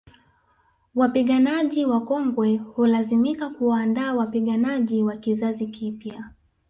[0.95, 6.23] Wapiganaji wakongwe hulazimika kuwaandaa wapiganaji wa kizazi kipya